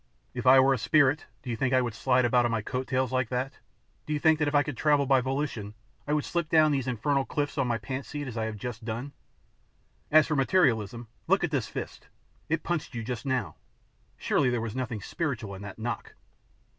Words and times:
If 0.33 0.47
I 0.47 0.59
were 0.59 0.73
a 0.73 0.79
spirit, 0.79 1.27
do 1.43 1.51
you 1.51 1.55
think 1.55 1.75
I 1.75 1.81
would 1.83 1.93
slide 1.93 2.25
about 2.25 2.43
on 2.43 2.49
my 2.49 2.63
coat 2.63 2.87
tails 2.87 3.11
like 3.11 3.29
that? 3.29 3.59
Do 4.07 4.13
you 4.13 4.19
think 4.19 4.39
that 4.39 4.47
if 4.47 4.55
I 4.55 4.63
could 4.63 4.75
travel 4.75 5.05
by 5.05 5.21
volition 5.21 5.75
I 6.07 6.13
would 6.13 6.25
slip 6.25 6.49
down 6.49 6.71
these 6.71 6.87
infernal 6.87 7.23
cliffs 7.23 7.55
on 7.55 7.67
my 7.67 7.77
pants' 7.77 8.09
seat 8.09 8.27
as 8.27 8.35
I 8.35 8.45
have 8.45 8.57
just 8.57 8.83
done? 8.83 9.11
And 10.09 10.17
as 10.17 10.25
for 10.25 10.35
materialism 10.35 11.07
look 11.27 11.43
at 11.43 11.51
this 11.51 11.67
fist; 11.67 12.07
it 12.49 12.63
punched 12.63 12.95
you 12.95 13.03
just 13.03 13.27
now! 13.27 13.57
Surely 14.17 14.49
there 14.49 14.59
was 14.59 14.75
nothing 14.75 15.01
spiritual 15.03 15.53
in 15.53 15.61
that 15.61 15.77
knock?'' 15.77 16.15